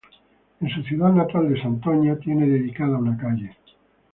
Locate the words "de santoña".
1.53-2.15